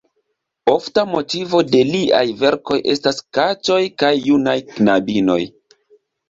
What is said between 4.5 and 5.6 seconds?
knabinoj.